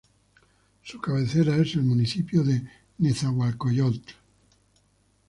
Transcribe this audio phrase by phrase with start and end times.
[0.83, 2.63] Su cabecera es el Municipio de
[2.97, 4.13] Nezahualcoyotl.